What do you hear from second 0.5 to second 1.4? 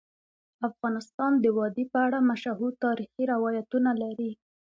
افغانستان